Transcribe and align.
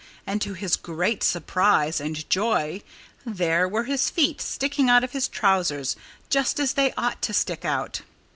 And 0.25 0.41
to 0.41 0.55
his 0.55 0.77
great 0.77 1.23
surprise 1.23 2.01
and 2.01 2.27
joy 2.27 2.81
there 3.23 3.67
were 3.69 3.83
his 3.83 4.09
feet 4.09 4.41
sticking 4.41 4.89
out 4.89 5.03
of 5.03 5.11
his 5.11 5.27
trousers, 5.27 5.95
just 6.27 6.59
as 6.59 6.73
they 6.73 6.91
ought 6.93 7.21
to 7.21 7.33
stick 7.33 7.63
out! 7.65 8.01